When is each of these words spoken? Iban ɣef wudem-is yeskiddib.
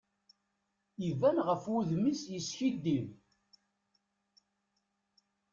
Iban 1.09 1.37
ɣef 1.47 1.63
wudem-is 1.71 2.21
yeskiddib. 2.33 3.07